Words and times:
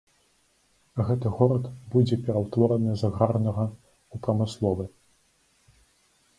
Гэты 1.09 1.27
горад 1.41 1.67
будзе 1.91 2.15
пераўтвораны 2.25 2.91
з 3.03 3.11
аграрнага 3.11 3.69
ў 3.69 4.15
прамысловы. 4.27 4.85